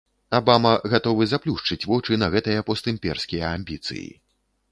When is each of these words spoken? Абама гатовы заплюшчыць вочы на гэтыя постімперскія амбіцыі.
Абама 0.37 0.69
гатовы 0.93 1.27
заплюшчыць 1.33 1.85
вочы 1.91 2.17
на 2.23 2.31
гэтыя 2.37 2.65
постімперскія 2.69 3.53
амбіцыі. 3.59 4.09